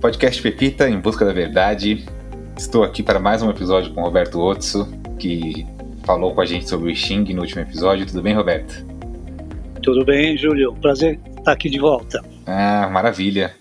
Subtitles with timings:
[0.00, 2.06] Podcast Pepita em busca da verdade.
[2.56, 4.88] Estou aqui para mais um episódio com o Roberto Otso,
[5.18, 5.66] que
[6.06, 8.06] falou com a gente sobre o Xing no último episódio.
[8.06, 8.82] Tudo bem, Roberto?
[9.82, 10.74] Tudo bem, Júlio.
[10.76, 12.24] Prazer estar aqui de volta.
[12.46, 13.54] Ah, maravilha.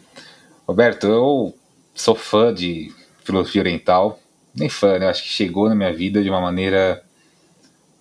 [0.66, 1.54] Roberto, eu
[1.94, 2.90] sou fã de
[3.26, 4.18] filosofia oriental.
[4.56, 5.10] Nem fã, né?
[5.10, 7.04] Acho que chegou na minha vida de uma maneira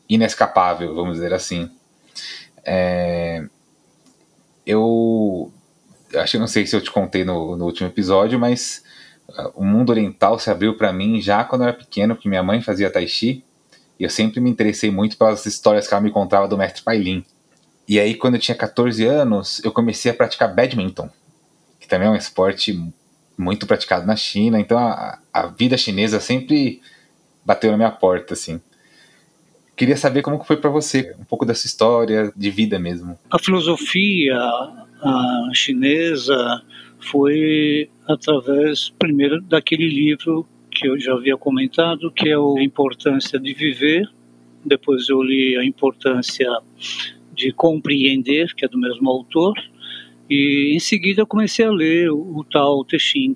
[0.09, 1.69] inescapável, vamos dizer assim.
[2.65, 3.45] É...
[4.65, 5.51] Eu
[6.15, 8.83] acho que não sei se eu te contei no, no último episódio, mas
[9.29, 12.43] uh, o mundo oriental se abriu para mim já quando eu era pequeno, porque minha
[12.43, 13.45] mãe fazia tai chi,
[13.99, 17.25] e eu sempre me interessei muito pelas histórias que ela me contava do mestre Pailin.
[17.89, 21.09] E aí, quando eu tinha 14 anos, eu comecei a praticar badminton,
[21.81, 22.79] que também é um esporte
[23.37, 26.81] muito praticado na China, então a, a vida chinesa sempre
[27.45, 28.61] bateu na minha porta, assim.
[29.75, 33.17] Queria saber como foi para você, um pouco dessa história de vida mesmo.
[33.31, 34.37] A filosofia,
[35.03, 36.63] a chinesa
[36.99, 43.53] foi através, primeiro, daquele livro que eu já havia comentado, que é A Importância de
[43.53, 44.09] Viver.
[44.65, 46.49] Depois eu li A Importância
[47.33, 49.55] de Compreender, que é do mesmo autor.
[50.29, 53.35] E em seguida eu comecei a ler o, o Tao Te Ching.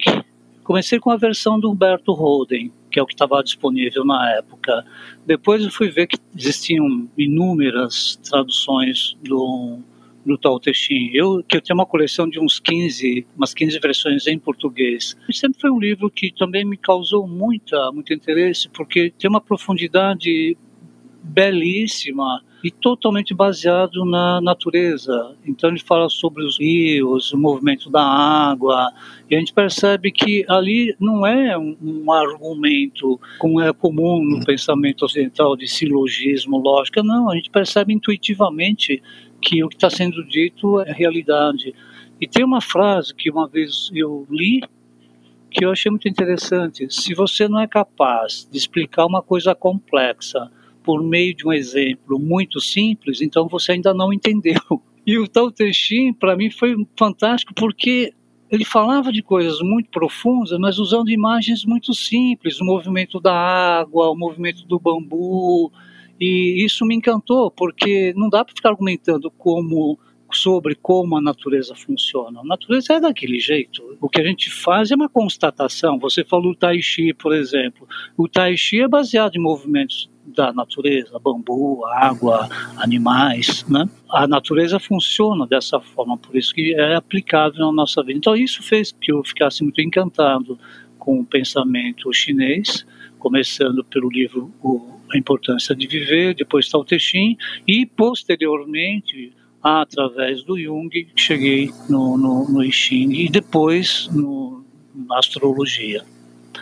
[0.62, 4.84] Comecei com a versão do Humberto Holden, que é o que estava disponível na época.
[5.26, 9.80] Depois eu fui ver que existiam inúmeras traduções do
[10.24, 11.10] no Tao Te Ching.
[11.12, 15.16] Eu, que eu tenho uma coleção de uns 15, umas 15 versões em português.
[15.28, 19.40] E sempre foi um livro que também me causou muita, muito interesse, porque tem uma
[19.40, 20.56] profundidade
[21.22, 25.34] belíssima e totalmente baseado na natureza.
[25.44, 28.92] Então ele fala sobre os rios, o movimento da água,
[29.28, 34.44] e a gente percebe que ali não é um, um argumento como é comum no
[34.44, 39.02] pensamento ocidental de silogismo, lógica, não, a gente percebe intuitivamente
[39.42, 41.74] que o que está sendo dito é realidade.
[42.20, 44.60] E tem uma frase que uma vez eu li
[45.50, 46.86] que eu achei muito interessante.
[46.88, 50.50] Se você não é capaz de explicar uma coisa complexa
[50.82, 54.60] por meio de um exemplo muito simples, então você ainda não entendeu.
[55.04, 58.14] E o Tao Te Ching, para mim, foi fantástico porque
[58.48, 64.10] ele falava de coisas muito profundas, mas usando imagens muito simples, o movimento da água,
[64.10, 65.72] o movimento do bambu,
[66.24, 69.98] e isso me encantou, porque não dá para ficar argumentando como
[70.30, 72.38] sobre como a natureza funciona.
[72.40, 73.98] A natureza é daquele jeito.
[74.00, 75.98] O que a gente faz é uma constatação.
[75.98, 77.88] Você falou o Tai Chi, por exemplo.
[78.16, 83.90] O Tai Chi é baseado em movimentos da natureza, bambu, água, animais, né?
[84.08, 88.16] A natureza funciona dessa forma, por isso que é aplicável na nossa vida.
[88.16, 90.56] Então isso fez que eu ficasse muito encantado
[91.00, 92.86] com o pensamento chinês,
[93.22, 97.36] começando pelo livro o a importância de viver, depois está o Te Ching,
[97.68, 105.18] e posteriormente, através do Jung, cheguei no, no, no I Ching e depois no, na
[105.18, 106.02] astrologia.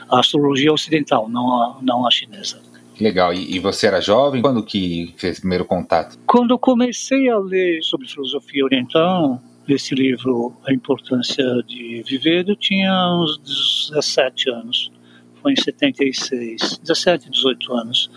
[0.09, 2.61] A astrologia ocidental, não a, não a chinesa.
[3.01, 3.33] Legal.
[3.33, 4.43] E, e, você era jovem?
[4.43, 6.19] Quando que fez o primeiro contato?
[6.27, 12.57] Quando eu comecei a ler sobre filosofia oriental, esse livro, A Importância de Viver, eu
[12.57, 13.39] tinha uns
[13.93, 14.91] 17 anos
[15.41, 18.11] foi em 76, 17, 18 anos.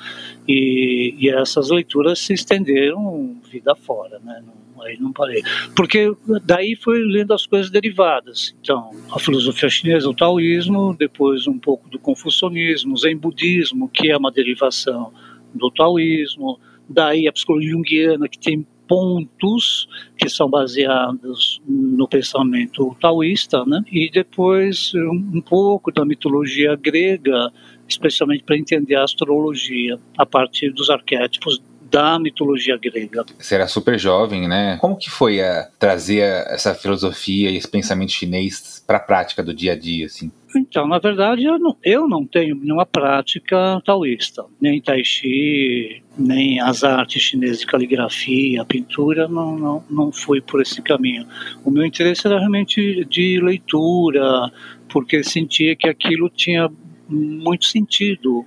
[0.48, 4.44] E, e essas leituras se estenderam vida fora, né?
[4.46, 5.42] Não, aí não parei.
[5.76, 6.12] Porque
[6.44, 8.56] daí foi lendo as coisas derivadas.
[8.62, 14.10] Então, a filosofia chinesa, o taoísmo, depois um pouco do confucionismo, o zen budismo, que
[14.10, 15.14] é uma derivação
[15.54, 23.66] do taoísmo, daí a psicologia junguiana, que tem pontos que são baseados no pensamento taoísta,
[23.66, 23.84] né?
[23.92, 27.52] e depois um pouco da mitologia grega,
[27.90, 31.60] especialmente para entender a astrologia a partir dos arquétipos
[31.90, 33.26] da mitologia grega.
[33.40, 34.78] Você era super jovem, né?
[34.80, 39.56] Como que foi a, trazer essa filosofia e esse pensamento chinês para a prática do
[39.56, 40.32] dia a dia, assim?
[40.56, 46.60] Então, na verdade, eu não, eu não tenho nenhuma prática taoísta, nem tai chi, nem
[46.60, 51.26] as artes chinesas de caligrafia, pintura, não, não, não fui por esse caminho.
[51.66, 54.52] O meu interesse era realmente de leitura,
[54.90, 56.70] porque sentia que aquilo tinha
[57.10, 58.46] muito sentido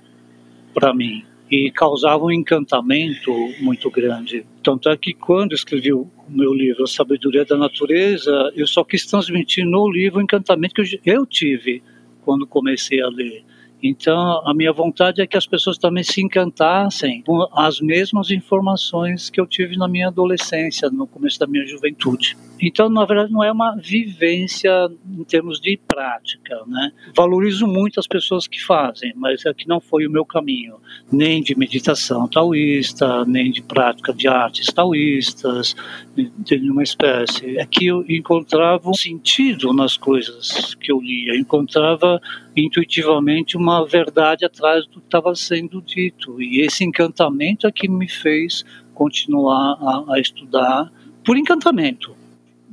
[0.73, 4.45] para mim e causava um encantamento muito grande.
[4.61, 9.05] Tanto é que quando escrevi o meu livro A Sabedoria da Natureza, eu só quis
[9.05, 11.81] transmitir no livro o encantamento que eu tive
[12.27, 13.45] quando comecei a ler.
[13.81, 19.29] Então, a minha vontade é que as pessoas também se encantassem com as mesmas informações
[19.29, 22.35] que eu tive na minha adolescência, no começo da minha juventude.
[22.59, 24.71] Então, na verdade, não é uma vivência
[25.07, 26.91] em termos de prática, né?
[27.15, 30.77] Valorizo muito as pessoas que fazem, mas é que não foi o meu caminho,
[31.11, 35.75] nem de meditação taoísta, nem de prática de artes taoístas,
[36.15, 37.59] de nenhuma espécie.
[37.59, 42.19] É que eu encontrava um sentido nas coisas que eu lia, encontrava
[42.65, 46.41] intuitivamente uma verdade atrás do que estava sendo dito.
[46.41, 50.91] E esse encantamento é que me fez continuar a, a estudar
[51.23, 52.15] por encantamento,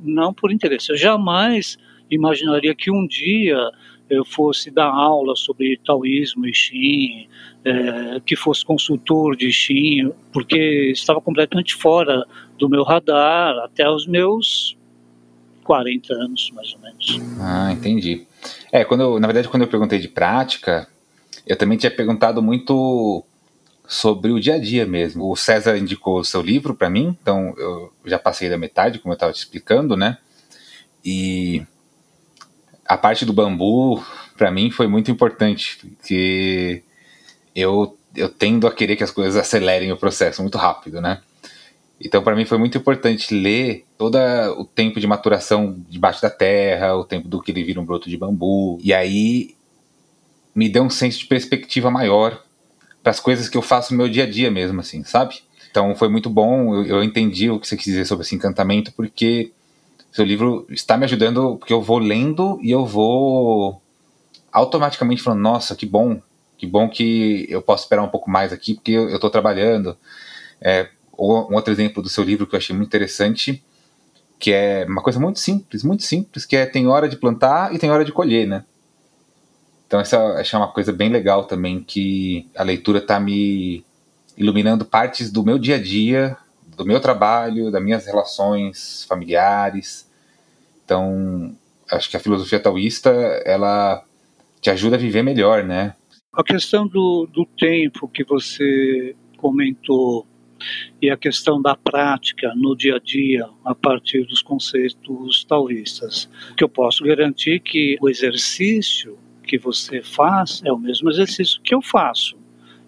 [0.03, 0.91] não por interesse.
[0.91, 1.77] Eu jamais
[2.11, 3.59] imaginaria que um dia
[4.09, 7.29] eu fosse dar aula sobre taoísmo e Xin,
[7.65, 12.25] é, que fosse consultor de Xin, porque estava completamente fora
[12.59, 14.77] do meu radar até os meus
[15.65, 17.21] 40 anos, mais ou menos.
[17.41, 18.27] Ah, entendi.
[18.73, 20.89] É, quando eu, na verdade, quando eu perguntei de prática,
[21.47, 23.25] eu também tinha perguntado muito
[23.87, 25.31] sobre o dia a dia mesmo.
[25.31, 29.13] O César indicou o seu livro para mim, então eu já passei da metade, como
[29.13, 30.19] eu estava te explicando, né?
[31.05, 31.63] E
[32.87, 34.03] a parte do bambu,
[34.37, 36.83] para mim, foi muito importante, porque
[37.55, 41.21] eu, eu tendo a querer que as coisas acelerem o processo muito rápido, né?
[42.01, 44.19] Então, para mim, foi muito importante ler todo
[44.59, 48.11] o tempo de maturação debaixo da terra, o tempo do que ele vira um broto
[48.11, 48.79] de bambu.
[48.83, 49.55] E aí
[50.55, 52.43] me deu um senso de perspectiva maior
[53.03, 55.43] para as coisas que eu faço no meu dia a dia mesmo, assim, sabe?
[55.71, 58.93] Então foi muito bom, eu, eu entendi o que você quis dizer sobre esse encantamento,
[58.93, 59.53] porque
[60.13, 63.83] seu livro está me ajudando, porque eu vou lendo e eu vou
[64.53, 66.23] automaticamente falando, nossa, que bom,
[66.57, 69.97] que bom que eu posso esperar um pouco mais aqui, porque eu estou trabalhando.
[70.61, 70.89] É,
[71.19, 73.63] um outro exemplo do seu livro que eu achei muito interessante,
[74.39, 77.79] que é uma coisa muito simples, muito simples, que é tem hora de plantar e
[77.79, 78.65] tem hora de colher, né?
[79.87, 83.85] Então essa, essa é uma coisa bem legal também, que a leitura está me
[84.37, 86.37] iluminando partes do meu dia a dia,
[86.77, 90.11] do meu trabalho, das minhas relações familiares.
[90.85, 91.55] Então,
[91.91, 93.11] acho que a filosofia taoísta,
[93.45, 94.05] ela
[94.61, 95.95] te ajuda a viver melhor, né?
[96.33, 100.27] A questão do, do tempo que você comentou
[101.01, 106.31] e a questão da prática no dia a dia a partir dos conceitos taoístas.
[106.57, 111.75] Que eu posso garantir que o exercício que você faz é o mesmo exercício que
[111.75, 112.37] eu faço.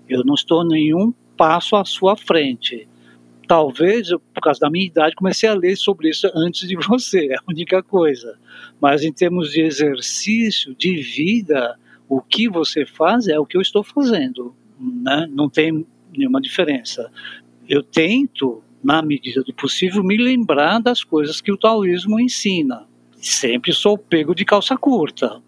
[0.08, 2.88] Eu não estou nenhum passo à sua frente.
[3.46, 7.36] Talvez, por causa da minha idade, comecei a ler sobre isso antes de você, é
[7.36, 8.38] a única coisa.
[8.80, 13.60] Mas em termos de exercício, de vida, o que você faz é o que eu
[13.60, 14.54] estou fazendo.
[14.78, 15.28] Né?
[15.30, 15.86] Não tem
[16.16, 17.10] nenhuma diferença
[17.68, 22.86] eu tento, na medida do possível, me lembrar das coisas que o taoísmo ensina.
[23.16, 25.42] Sempre sou pego de calça curta.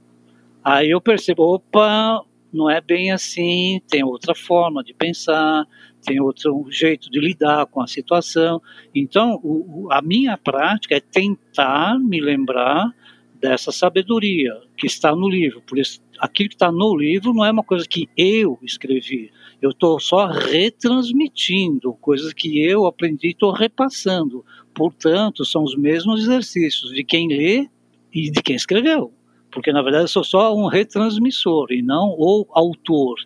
[0.64, 5.66] Aí eu percebo, opa, não é bem assim, tem outra forma de pensar,
[6.04, 8.60] tem outro jeito de lidar com a situação.
[8.94, 12.92] Então, o, a minha prática é tentar me lembrar
[13.40, 15.62] dessa sabedoria que está no livro.
[15.62, 19.30] Por isso, aquilo que está no livro não é uma coisa que eu escrevi.
[19.60, 24.44] Eu estou só retransmitindo coisas que eu aprendi, estou repassando.
[24.72, 27.68] Portanto, são os mesmos exercícios de quem lê
[28.12, 29.12] e de quem escreveu.
[29.50, 33.16] Porque, na verdade, eu sou só um retransmissor e não o autor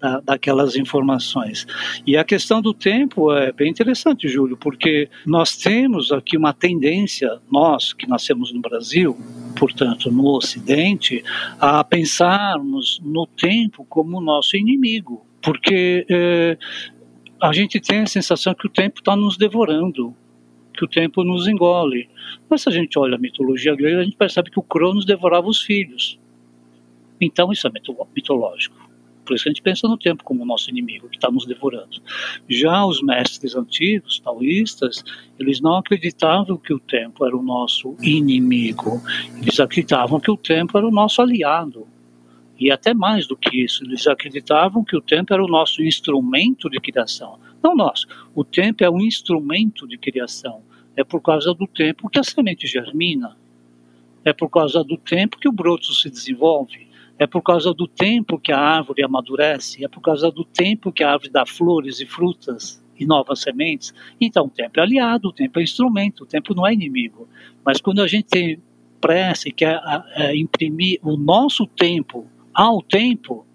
[0.00, 1.66] da, daquelas informações.
[2.06, 7.38] E a questão do tempo é bem interessante, Júlio, porque nós temos aqui uma tendência,
[7.50, 9.16] nós que nascemos no Brasil,
[9.56, 11.22] portanto no Ocidente,
[11.58, 16.58] a pensarmos no tempo como nosso inimigo, porque é,
[17.40, 20.14] a gente tem a sensação que o tempo está nos devorando,
[20.74, 22.08] que o tempo nos engole.
[22.48, 25.48] Mas se a gente olha a mitologia grega, a gente percebe que o Cronos devorava
[25.48, 26.18] os filhos.
[27.20, 27.70] Então isso é
[28.14, 28.90] mitológico.
[29.24, 32.02] Por isso que a gente pensa no tempo como nosso inimigo, que está nos devorando.
[32.48, 35.04] Já os mestres antigos, taoístas,
[35.38, 39.00] eles não acreditavam que o tempo era o nosso inimigo.
[39.40, 41.86] Eles acreditavam que o tempo era o nosso aliado.
[42.60, 46.68] E até mais do que isso, eles acreditavam que o tempo era o nosso instrumento
[46.68, 47.40] de criação.
[47.62, 48.06] Não nosso.
[48.34, 50.62] O tempo é um instrumento de criação.
[50.94, 53.36] É por causa do tempo que a semente germina.
[54.24, 56.90] É por causa do tempo que o broto se desenvolve
[57.20, 61.04] é por causa do tempo que a árvore amadurece, é por causa do tempo que
[61.04, 63.92] a árvore dá flores e frutas e novas sementes.
[64.18, 67.28] Então, o tempo é aliado, o tempo é instrumento, o tempo não é inimigo.
[67.62, 68.62] Mas quando a gente tem
[69.02, 69.78] pressa e quer
[70.14, 72.26] é, imprimir o nosso tempo
[72.60, 73.46] ao tempo,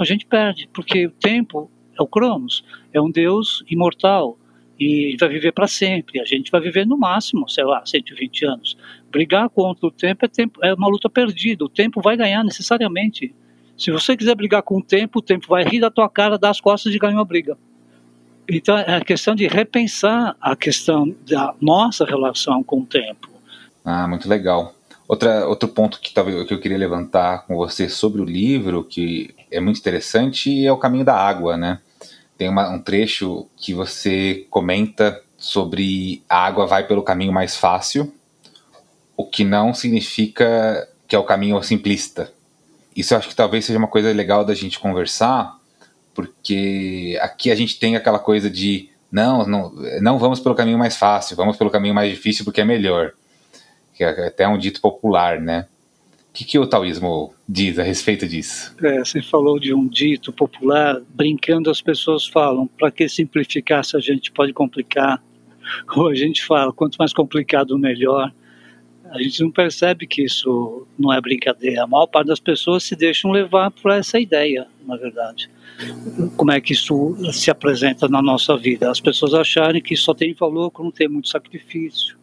[0.00, 4.38] a gente perde, porque o tempo é o Cronos, é um Deus imortal,
[4.80, 6.20] e vai viver para sempre.
[6.20, 8.76] A gente vai viver no máximo, sei lá, 120 anos.
[9.10, 11.66] Brigar contra o tempo é, tempo é uma luta perdida.
[11.66, 13.34] O tempo vai ganhar necessariamente.
[13.76, 16.48] Se você quiser brigar com o tempo, o tempo vai rir da tua cara, dar
[16.48, 17.58] as costas e ganhar uma briga.
[18.48, 23.28] Então, é a questão de repensar a questão da nossa relação com o tempo.
[23.84, 24.75] Ah, muito legal.
[25.08, 29.34] Outra, outro ponto que, talvez, que eu queria levantar com você sobre o livro, que
[29.50, 31.80] é muito interessante, é o caminho da água, né?
[32.36, 38.12] Tem uma, um trecho que você comenta sobre a água vai pelo caminho mais fácil,
[39.16, 42.32] o que não significa que é o caminho simplista.
[42.94, 45.56] Isso eu acho que talvez seja uma coisa legal da gente conversar,
[46.14, 50.96] porque aqui a gente tem aquela coisa de não, não, não vamos pelo caminho mais
[50.96, 53.12] fácil, vamos pelo caminho mais difícil porque é melhor.
[53.96, 55.66] Que é até um dito popular, né?
[56.28, 58.76] O que, que o taoísmo diz a respeito disso?
[58.82, 63.96] É, você falou de um dito popular, brincando as pessoas falam, para que simplificar se
[63.96, 65.22] a gente pode complicar?
[65.96, 68.30] Ou a gente fala, quanto mais complicado, melhor.
[69.10, 71.84] A gente não percebe que isso não é brincadeira.
[71.84, 75.48] A maior parte das pessoas se deixam levar por essa ideia, na verdade.
[76.36, 78.90] Como é que isso se apresenta na nossa vida?
[78.90, 82.18] As pessoas acharem que só tem valor quando tem muito sacrifício.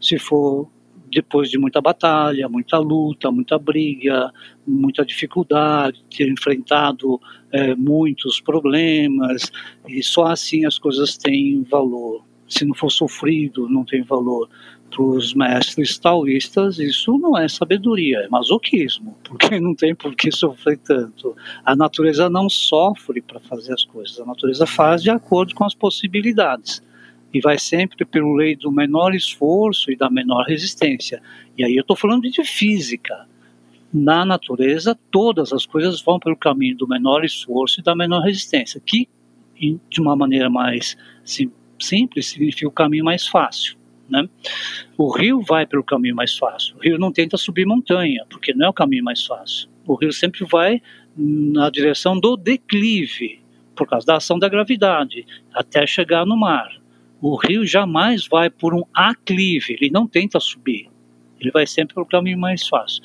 [0.00, 0.68] Se for
[1.10, 4.30] depois de muita batalha, muita luta, muita briga,
[4.66, 9.50] muita dificuldade, ter enfrentado é, muitos problemas,
[9.88, 12.24] e só assim as coisas têm valor.
[12.46, 14.48] Se não for sofrido, não tem valor
[14.90, 20.30] para os mestres taoístas, isso não é sabedoria, é masoquismo, porque não tem por que
[20.32, 21.36] sofrer tanto.
[21.64, 25.74] A natureza não sofre para fazer as coisas, a natureza faz de acordo com as
[25.74, 26.82] possibilidades.
[27.32, 31.22] E vai sempre pelo lei do menor esforço e da menor resistência.
[31.56, 33.26] E aí eu estou falando de física.
[33.92, 38.80] Na natureza, todas as coisas vão pelo caminho do menor esforço e da menor resistência,
[38.84, 39.08] que,
[39.90, 43.76] de uma maneira mais simples, significa o caminho mais fácil.
[44.08, 44.28] Né?
[44.96, 46.76] O rio vai pelo caminho mais fácil.
[46.76, 49.68] O rio não tenta subir montanha, porque não é o caminho mais fácil.
[49.86, 50.82] O rio sempre vai
[51.16, 53.40] na direção do declive,
[53.74, 56.70] por causa da ação da gravidade, até chegar no mar.
[57.20, 60.88] O rio jamais vai por um aclive, ele não tenta subir.
[61.40, 63.02] Ele vai sempre pelo caminho mais fácil.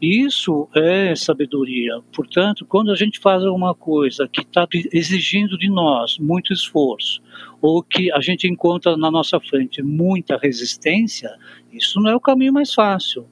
[0.00, 2.00] Isso é sabedoria.
[2.14, 7.20] Portanto, quando a gente faz alguma coisa que está exigindo de nós muito esforço,
[7.60, 11.36] ou que a gente encontra na nossa frente muita resistência,
[11.72, 13.26] isso não é o caminho mais fácil.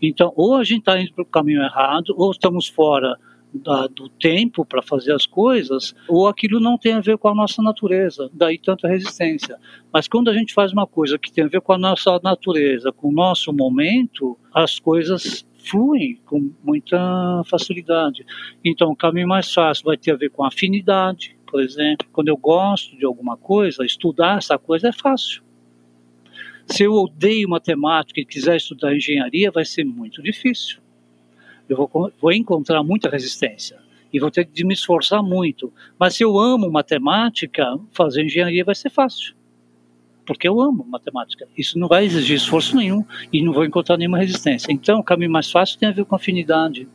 [0.00, 3.16] Então, ou a gente está indo para o caminho errado, ou estamos fora
[3.58, 7.34] da, do tempo para fazer as coisas, ou aquilo não tem a ver com a
[7.34, 9.58] nossa natureza, daí tanta resistência.
[9.92, 12.92] Mas quando a gente faz uma coisa que tem a ver com a nossa natureza,
[12.92, 18.24] com o nosso momento, as coisas fluem com muita facilidade.
[18.64, 22.08] Então, o caminho mais fácil vai ter a ver com afinidade, por exemplo.
[22.12, 25.42] Quando eu gosto de alguma coisa, estudar essa coisa é fácil.
[26.66, 30.80] Se eu odeio matemática e quiser estudar engenharia, vai ser muito difícil
[31.68, 33.78] eu vou, vou encontrar muita resistência
[34.12, 35.72] e vou ter que me esforçar muito.
[35.98, 39.34] Mas se eu amo matemática, fazer engenharia vai ser fácil.
[40.24, 41.48] Porque eu amo matemática.
[41.56, 44.70] Isso não vai exigir esforço nenhum e não vou encontrar nenhuma resistência.
[44.70, 46.88] Então, o caminho mais fácil tem a ver com afinidade.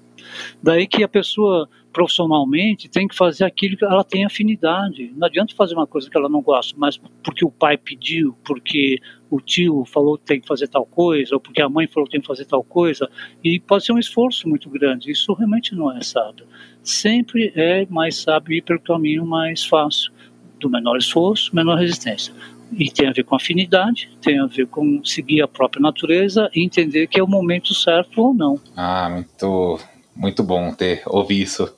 [0.62, 5.14] Daí que a pessoa profissionalmente tem que fazer aquilo que ela tem afinidade.
[5.16, 9.00] Não adianta fazer uma coisa que ela não gosta, mas porque o pai pediu, porque
[9.30, 12.14] o tio falou que tem que fazer tal coisa, ou porque a mãe falou que
[12.14, 13.10] tem que fazer tal coisa,
[13.44, 15.12] e pode ser um esforço muito grande.
[15.12, 16.46] Isso realmente não é sábio.
[16.82, 20.12] Sempre é mais sábio ir pelo caminho mais fácil,
[20.60, 22.34] do menor esforço, menor resistência.
[22.76, 26.64] E tem a ver com afinidade, tem a ver com seguir a própria natureza e
[26.64, 28.60] entender que é o momento certo ou não.
[28.76, 29.80] Ah, muito,
[30.16, 31.76] muito bom ter ouvir isso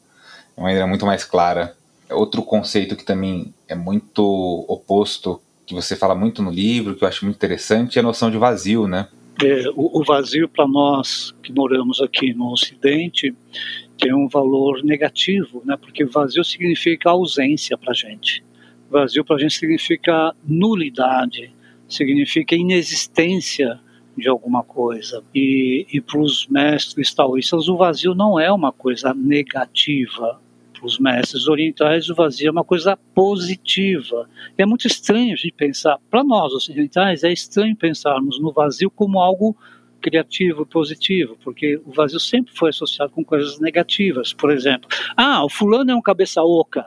[0.55, 1.75] de uma maneira muito mais clara.
[2.09, 4.23] Outro conceito que também é muito
[4.67, 8.31] oposto, que você fala muito no livro, que eu acho muito interessante, é a noção
[8.31, 9.07] de vazio, né?
[9.43, 13.35] É, o, vazio para nós que moramos aqui no Ocidente
[13.97, 15.75] tem um valor negativo, né?
[15.75, 18.43] Porque vazio significa ausência para gente.
[18.89, 21.53] Vazio para gente significa nulidade,
[21.89, 23.77] significa inexistência
[24.17, 25.21] de alguma coisa.
[25.33, 30.39] E, e para os mestres taoístas, o vazio não é uma coisa negativa,
[30.85, 34.29] os mestres orientais, o vazio é uma coisa positiva.
[34.57, 39.55] É muito estranho de pensar, para nós ocidentais, é estranho pensarmos no vazio como algo
[40.01, 44.33] criativo, positivo, porque o vazio sempre foi associado com coisas negativas.
[44.33, 44.87] Por exemplo,
[45.17, 46.85] ah, o fulano é um cabeça oca.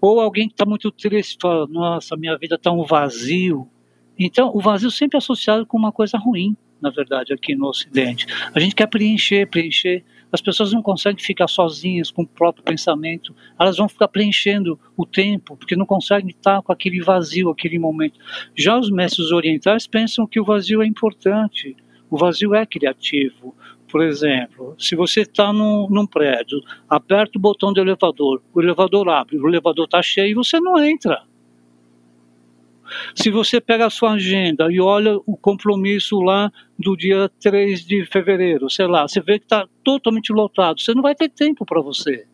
[0.00, 3.68] Ou alguém que está muito triste fala, nossa, minha vida está um vazio.
[4.18, 8.26] Então, o vazio sempre é associado com uma coisa ruim, na verdade, aqui no Ocidente.
[8.54, 10.02] A gente quer preencher, preencher.
[10.32, 15.04] As pessoas não conseguem ficar sozinhas com o próprio pensamento, elas vão ficar preenchendo o
[15.04, 18.18] tempo, porque não conseguem estar com aquele vazio, aquele momento.
[18.56, 21.76] Já os mestres orientais pensam que o vazio é importante,
[22.10, 23.54] o vazio é criativo,
[23.90, 29.08] Por exemplo, se você está num, num, prédio, aperta o botão do elevador, o elevador
[29.08, 31.24] abre, o elevador está cheio e você não entra.
[33.14, 38.04] Se você pega a sua agenda e olha o compromisso lá do dia 3 de
[38.06, 41.80] fevereiro, sei lá, você vê que está totalmente lotado, você não vai ter tempo para
[41.80, 42.26] você.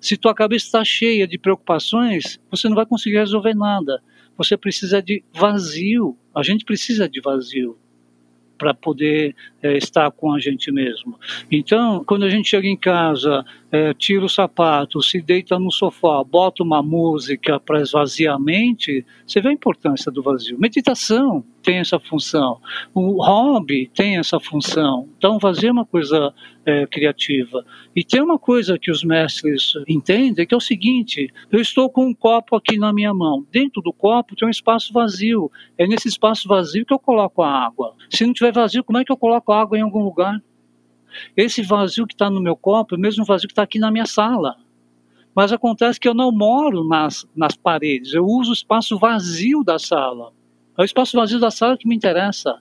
[0.00, 4.02] Se tua cabeça está cheia de preocupações, você não vai conseguir resolver nada.
[4.36, 6.16] Você precisa de vazio.
[6.34, 7.78] A gente precisa de vazio
[8.58, 9.34] para poder
[9.66, 11.18] é, estar com a gente mesmo.
[11.50, 16.22] Então, quando a gente chega em casa, é, tira o sapato, se deita no sofá,
[16.22, 20.58] bota uma música para esvaziar a mente, você vê a importância do vazio.
[20.58, 22.60] Meditação tem essa função,
[22.94, 25.08] o hobby tem essa função.
[25.18, 26.32] Então, vazio é uma coisa
[26.66, 27.64] é, criativa.
[27.94, 32.06] E tem uma coisa que os mestres entendem, que é o seguinte: eu estou com
[32.06, 33.46] um copo aqui na minha mão.
[33.52, 35.50] Dentro do copo tem um espaço vazio.
[35.78, 37.94] É nesse espaço vazio que eu coloco a água.
[38.10, 40.40] Se não tiver vazio, como é que eu coloco a água em algum lugar?
[41.36, 43.90] Esse vazio que está no meu copo é o mesmo vazio que está aqui na
[43.90, 44.56] minha sala.
[45.34, 49.78] Mas acontece que eu não moro nas, nas paredes, eu uso o espaço vazio da
[49.78, 50.32] sala.
[50.78, 52.58] É o espaço vazio da sala que me interessa.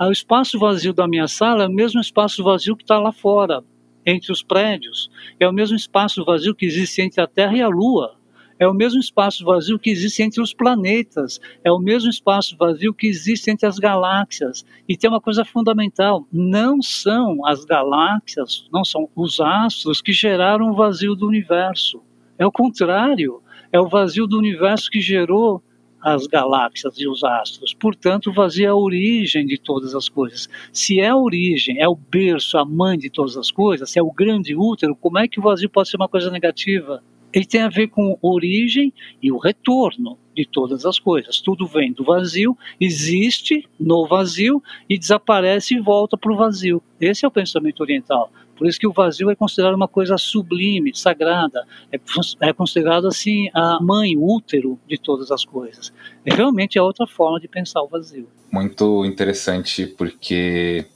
[0.00, 3.62] O espaço vazio da minha sala é o mesmo espaço vazio que está lá fora,
[4.04, 5.10] entre os prédios.
[5.38, 8.16] É o mesmo espaço vazio que existe entre a Terra e a Lua.
[8.58, 12.94] É o mesmo espaço vazio que existe entre os planetas, é o mesmo espaço vazio
[12.94, 14.64] que existe entre as galáxias.
[14.88, 20.70] E tem uma coisa fundamental: não são as galáxias, não são os astros que geraram
[20.70, 22.02] o vazio do universo.
[22.38, 25.62] É o contrário, é o vazio do universo que gerou
[26.00, 27.74] as galáxias e os astros.
[27.74, 30.48] Portanto, o vazio é a origem de todas as coisas.
[30.72, 34.02] Se é a origem, é o berço, a mãe de todas as coisas, se é
[34.02, 37.02] o grande útero, como é que o vazio pode ser uma coisa negativa?
[37.36, 38.90] Ele tem a ver com origem
[39.22, 41.38] e o retorno de todas as coisas.
[41.38, 46.82] Tudo vem do vazio, existe no vazio e desaparece e volta para o vazio.
[46.98, 48.32] Esse é o pensamento oriental.
[48.56, 52.00] Por isso que o vazio é considerado uma coisa sublime, sagrada, é,
[52.40, 55.92] é considerado assim a mãe, útero de todas as coisas.
[56.24, 58.30] É realmente é outra forma de pensar o vazio.
[58.50, 60.86] Muito interessante porque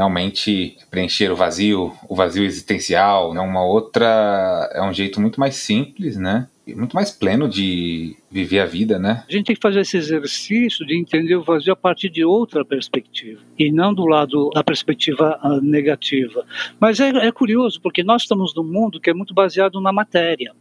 [0.00, 3.40] realmente preencher o vazio, o vazio existencial, né?
[3.40, 6.48] Uma outra é um jeito muito mais simples, né?
[6.66, 9.24] E muito mais pleno de viver a vida, né?
[9.28, 12.64] A gente tem que fazer esse exercício de entender o vazio a partir de outra
[12.64, 16.46] perspectiva e não do lado da perspectiva uh, negativa.
[16.78, 20.54] Mas é, é curioso porque nós estamos num mundo que é muito baseado na matéria.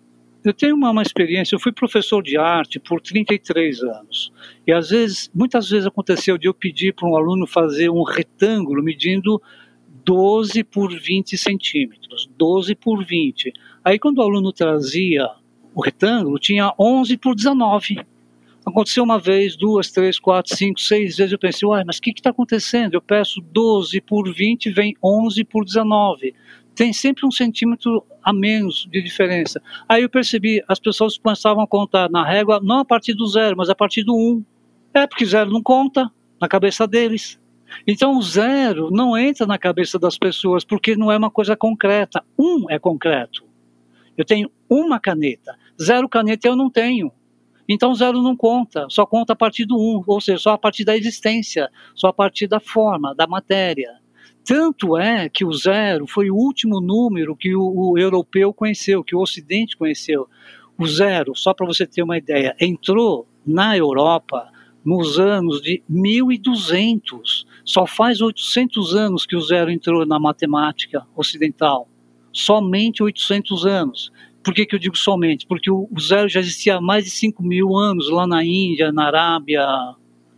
[0.43, 4.31] Eu tenho uma, uma, experiência, eu fui professor de arte por 33 anos.
[4.65, 8.81] E às vezes, muitas vezes aconteceu de eu pedir para um aluno fazer um retângulo
[8.81, 9.41] medindo
[10.05, 13.51] 12 por 20 centímetros, 12 por 20.
[13.83, 15.29] Aí quando o aluno trazia
[15.75, 17.99] o retângulo, tinha 11 por 19.
[18.65, 21.33] Aconteceu uma vez, duas, três, quatro, cinco, seis vezes.
[21.33, 22.93] Eu pensei, uai, mas o que está acontecendo?
[22.93, 26.33] Eu peço 12 por 20, vem 11 por 19
[26.79, 29.61] tem sempre um centímetro a menos de diferença.
[29.87, 33.55] Aí eu percebi, as pessoas começavam a contar na régua, não a partir do zero,
[33.57, 34.43] mas a partir do um.
[34.93, 37.39] É, porque zero não conta na cabeça deles.
[37.85, 42.23] Então o zero não entra na cabeça das pessoas, porque não é uma coisa concreta.
[42.37, 43.43] Um é concreto.
[44.17, 45.55] Eu tenho uma caneta.
[45.81, 47.11] Zero caneta eu não tenho.
[47.67, 50.83] Então zero não conta, só conta a partir do um, ou seja, só a partir
[50.83, 53.99] da existência, só a partir da forma, da matéria.
[54.49, 59.15] Tanto é que o zero foi o último número que o, o europeu conheceu, que
[59.15, 60.27] o Ocidente conheceu.
[60.75, 64.49] O zero, só para você ter uma ideia, entrou na Europa
[64.83, 67.45] nos anos de 1200.
[67.63, 71.87] Só faz 800 anos que o zero entrou na matemática ocidental.
[72.33, 74.11] Somente 800 anos.
[74.43, 75.45] Por que, que eu digo somente?
[75.45, 78.91] Porque o, o zero já existia há mais de 5 mil anos lá na Índia,
[78.91, 79.63] na Arábia,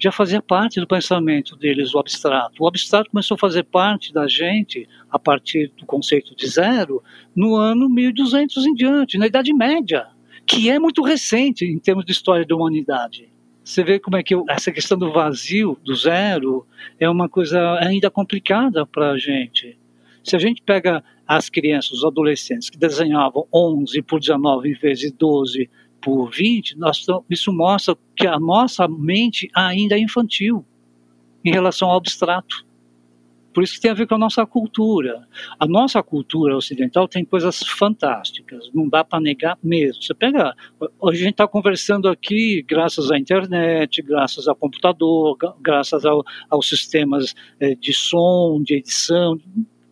[0.01, 2.63] já fazia parte do pensamento deles, o abstrato.
[2.63, 7.03] O abstrato começou a fazer parte da gente, a partir do conceito de zero,
[7.35, 10.07] no ano 1200 em diante, na Idade Média,
[10.45, 13.29] que é muito recente em termos de história da humanidade.
[13.63, 16.65] Você vê como é que essa questão do vazio, do zero,
[16.99, 19.77] é uma coisa ainda complicada para a gente.
[20.23, 24.99] Se a gente pega as crianças, os adolescentes que desenhavam 11 por 19 em vez
[24.99, 25.69] de 12
[26.01, 30.65] por 20, nós, isso mostra que a nossa mente ainda é infantil
[31.43, 32.65] em relação ao abstrato.
[33.53, 35.27] Por isso que tem a ver com a nossa cultura.
[35.59, 40.01] A nossa cultura ocidental tem coisas fantásticas, não dá para negar mesmo.
[40.01, 40.55] Você pega,
[40.99, 46.69] hoje a gente está conversando aqui graças à internet, graças ao computador, graças ao, aos
[46.69, 49.37] sistemas eh, de som, de edição,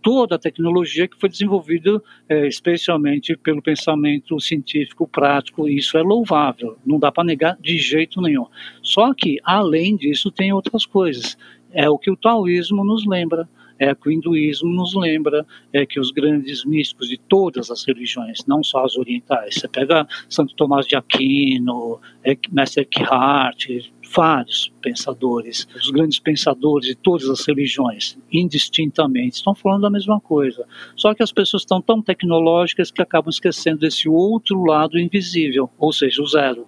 [0.01, 6.01] toda a tecnologia que foi desenvolvida é, especialmente pelo pensamento científico prático, e isso é
[6.01, 8.45] louvável, não dá para negar de jeito nenhum.
[8.81, 11.37] Só que, além disso, tem outras coisas.
[11.71, 13.47] É o que o taoísmo nos lembra.
[13.77, 18.45] é que o hinduísmo nos lembra é que os grandes místicos de todas as religiões,
[18.45, 23.69] não só as orientais, você pega Santo Tomás de Aquino, é, Mestre Eckhart,
[24.15, 30.65] vários pensadores, os grandes pensadores de todas as religiões, indistintamente, estão falando da mesma coisa.
[30.95, 35.93] Só que as pessoas estão tão tecnológicas que acabam esquecendo desse outro lado invisível, ou
[35.93, 36.67] seja, o zero,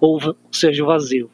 [0.00, 0.18] ou
[0.50, 1.30] seja, o vazio.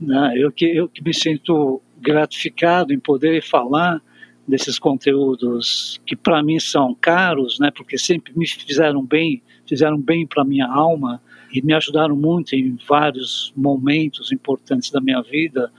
[0.00, 0.34] Né?
[0.36, 4.00] Eu, que, eu que me sinto gratificado em poder falar
[4.46, 10.24] desses conteúdos que para mim são caros, né, porque sempre me fizeram bem, fizeram bem
[10.24, 11.20] para minha alma
[11.56, 15.72] e me ajudaram muito em vários momentos importantes da minha vida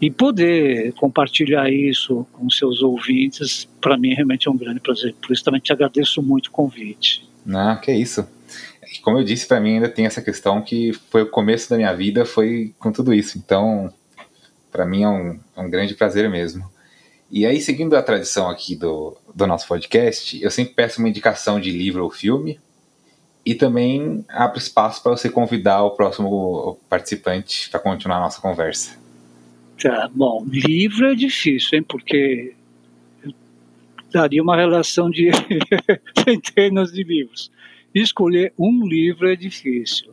[0.00, 5.12] e poder compartilhar isso com seus ouvintes, para mim realmente é um grande prazer.
[5.14, 7.28] Por isso também te agradeço muito o convite.
[7.52, 8.24] Ah, que isso.
[9.02, 11.92] Como eu disse, para mim ainda tem essa questão que foi o começo da minha
[11.92, 13.36] vida, foi com tudo isso.
[13.36, 13.92] Então,
[14.70, 16.64] para mim é um, é um grande prazer mesmo.
[17.28, 21.58] E aí, seguindo a tradição aqui do, do nosso podcast, eu sempre peço uma indicação
[21.58, 22.60] de livro ou filme
[23.44, 28.98] e também abro espaço para você convidar o próximo participante para continuar a nossa conversa.
[29.80, 32.54] Tá, bom, livro é difícil, hein, porque
[34.10, 35.30] daria uma relação de
[36.24, 37.50] centenas de livros.
[37.94, 40.12] Escolher um livro é difícil.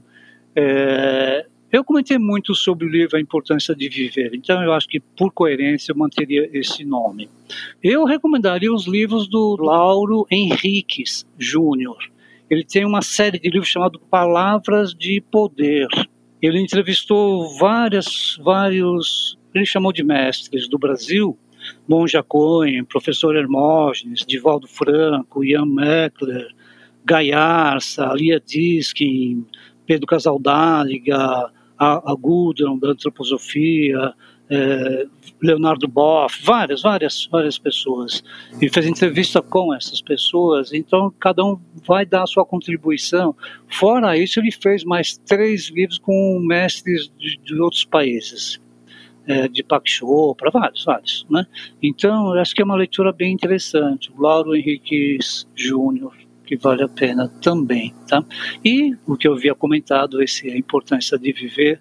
[0.56, 5.00] É, eu comentei muito sobre o livro A Importância de Viver, então eu acho que
[5.00, 7.30] por coerência eu manteria esse nome.
[7.82, 11.98] Eu recomendaria os livros do Lauro Henriques Júnior.
[12.52, 15.88] Ele tem uma série de livros chamado Palavras de Poder.
[16.42, 21.40] Ele entrevistou várias, vários, ele chamou de mestres do Brasil,
[21.88, 26.46] Monja Cohen, professor Hermógenes, Divaldo Franco, Ian Meckler,
[27.06, 29.46] Gaiarsa, Lia Diskin,
[29.86, 34.14] Pedro Casaldáliga, a, a Gudrun da antroposofia,
[34.52, 35.08] é,
[35.42, 38.22] Leonardo Boff, várias, várias, várias pessoas.
[38.62, 43.34] E fez entrevista com essas pessoas, então cada um vai dar a sua contribuição.
[43.70, 48.60] Fora isso, ele fez mais três livros com mestres de, de outros países.
[49.28, 49.88] É, de Pak
[50.36, 51.46] para vários, vários, né?
[51.82, 54.12] Então, acho que é uma leitura bem interessante.
[54.18, 55.20] Lauro Henrique
[55.56, 58.26] Júnior, que vale a pena também, tá?
[58.66, 61.80] E o que eu havia comentado, esse, a importância de viver,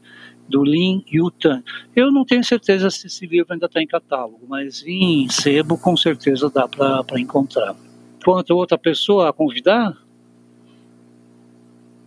[0.50, 1.62] do Lin Yutan.
[1.94, 5.96] Eu não tenho certeza se esse livro ainda está em catálogo, mas em sebo com
[5.96, 7.74] certeza dá para encontrar.
[8.24, 9.96] Quanto outra pessoa a convidar,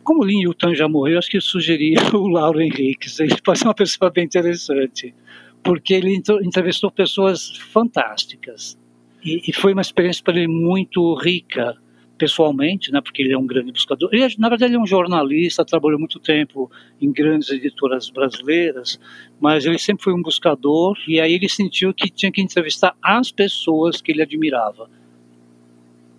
[0.03, 3.19] como o Lin Yutan já morreu, acho que sugeria o Lauro Henriques.
[3.19, 5.15] Ele ser uma pessoa bem interessante,
[5.63, 8.77] porque ele entrevistou pessoas fantásticas.
[9.23, 11.77] E, e foi uma experiência para ele muito rica
[12.17, 14.09] pessoalmente, né, porque ele é um grande buscador.
[14.11, 16.71] Ele, na verdade, ele é um jornalista, trabalhou muito tempo
[17.01, 18.99] em grandes editoras brasileiras,
[19.39, 23.31] mas ele sempre foi um buscador e aí ele sentiu que tinha que entrevistar as
[23.31, 24.89] pessoas que ele admirava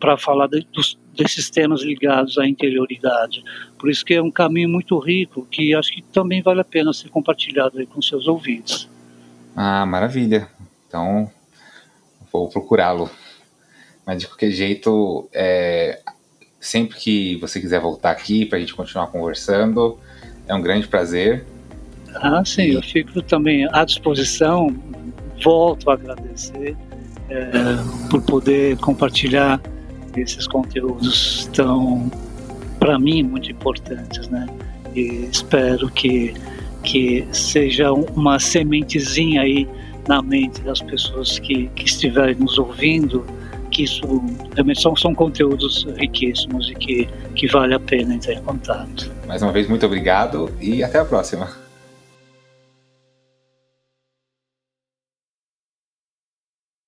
[0.00, 3.42] para falar de, dos, desses temas ligados à interioridade.
[3.78, 6.92] Por isso que é um caminho muito rico que acho que também vale a pena
[6.92, 8.88] ser compartilhado aí com seus ouvintes.
[9.56, 10.48] Ah, maravilha.
[10.86, 11.30] Então,
[12.32, 13.08] vou procurá-lo.
[14.06, 16.00] Mas de qualquer jeito, é,
[16.60, 19.98] sempre que você quiser voltar aqui para a gente continuar conversando,
[20.46, 21.44] é um grande prazer.
[22.14, 24.74] Ah, sim, eu fico também à disposição.
[25.42, 26.76] Volto a agradecer
[27.28, 27.50] é,
[28.10, 29.60] por poder compartilhar
[30.16, 32.10] esses conteúdos tão,
[32.78, 34.46] para mim, muito importantes, né?
[34.94, 36.34] E espero que
[36.84, 39.66] que seja uma sementezinha aí
[40.06, 43.24] na mente das pessoas que, que estiverem nos ouvindo
[43.74, 44.00] que isso
[44.54, 49.10] também são, são conteúdos riquíssimos e que, que vale a pena entrar em contato.
[49.26, 51.63] Mais uma vez, muito obrigado e até a próxima.